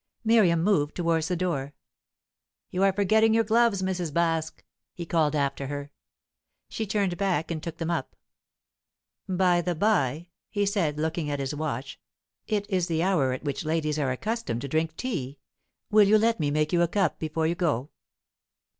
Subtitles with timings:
[0.23, 1.75] Miriam moved towards the door.
[2.71, 4.11] "You are forgetting your gloves, Mrs.
[4.11, 4.61] Baske,"
[4.95, 5.91] he called after her.
[6.69, 8.15] She turned back and took them up.
[9.29, 11.99] "By the bye," he said, looking at his watch,
[12.47, 15.37] "it is the hour at which ladies are accustomed to drink tea.
[15.91, 17.91] Will you let me make you a cup before you go?"